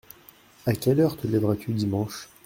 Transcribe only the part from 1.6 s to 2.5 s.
dimanche?